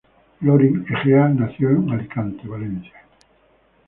Lauren 0.41 0.83
Egea 0.89 1.27
nació 1.29 1.69
en 1.69 1.91
Alicante, 1.91 2.47
Valencia. 2.47 3.03